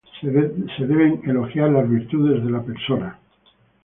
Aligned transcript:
Se 0.19 0.25
deben 0.87 1.21
elogiar 1.29 1.69
las 1.69 1.87
virtudes 1.87 2.43
de 2.43 2.49
la 2.49 2.63
persona. 2.63 3.19